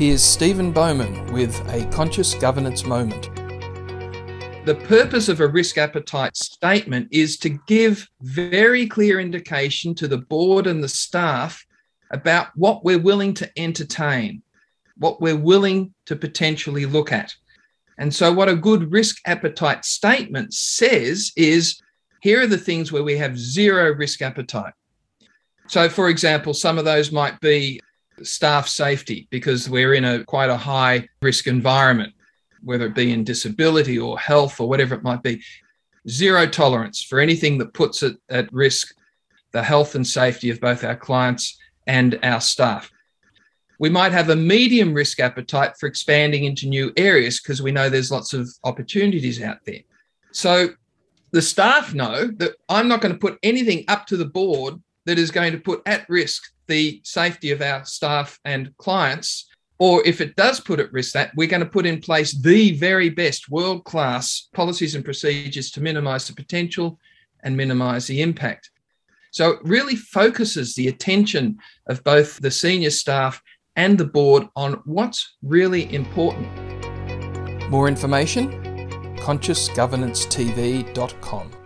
[0.00, 3.24] Here's Stephen Bowman with a conscious governance moment.
[4.64, 10.16] The purpose of a risk appetite statement is to give very clear indication to the
[10.16, 11.62] board and the staff
[12.12, 14.42] about what we're willing to entertain,
[14.96, 17.34] what we're willing to potentially look at.
[17.98, 21.78] And so, what a good risk appetite statement says is
[22.22, 24.72] here are the things where we have zero risk appetite.
[25.68, 27.82] So, for example, some of those might be
[28.22, 32.12] staff safety because we're in a quite a high risk environment
[32.62, 35.42] whether it be in disability or health or whatever it might be.
[36.08, 38.94] Zero tolerance for anything that puts it at risk
[39.52, 42.90] the health and safety of both our clients and our staff.
[43.80, 47.88] We might have a medium risk appetite for expanding into new areas because we know
[47.88, 49.80] there's lots of opportunities out there.
[50.32, 50.68] So
[51.32, 55.18] the staff know that I'm not going to put anything up to the board that
[55.18, 59.50] is going to put at risk the safety of our staff and clients
[59.80, 62.72] or if it does put at risk that, we're going to put in place the
[62.72, 66.98] very best world class policies and procedures to minimize the potential
[67.42, 68.70] and minimize the impact.
[69.30, 73.42] So it really focuses the attention of both the senior staff
[73.74, 76.50] and the board on what's really important.
[77.70, 78.50] More information?
[79.16, 81.59] ConsciousGovernancetv.com.